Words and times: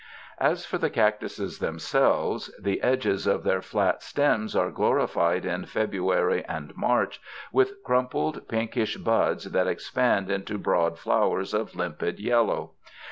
As 0.39 0.65
for 0.65 0.79
the 0.79 0.89
cactuses 0.89 1.59
themselves, 1.59 2.49
the 2.59 2.81
edges 2.81 3.27
of 3.27 3.43
their 3.43 3.61
fiat 3.61 4.01
stems 4.01 4.55
are 4.55 4.71
glorified 4.71 5.45
in 5.45 5.65
February 5.67 6.43
and 6.45 6.75
March 6.75 7.21
with 7.51 7.83
cnimpled 7.83 8.47
pinkish 8.47 8.97
buds 8.97 9.43
that 9.51 9.67
expand 9.67 10.31
into 10.31 10.57
broad 10.57 10.97
flow 10.97 11.35
ers 11.35 11.53
of 11.53 11.75
limpid 11.75 12.19
yellow. 12.19 12.71